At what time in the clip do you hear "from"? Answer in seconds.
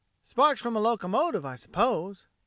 0.59-0.75